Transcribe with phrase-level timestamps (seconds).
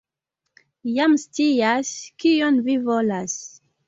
[0.95, 1.91] jam scias,
[2.23, 3.37] kion vi volas!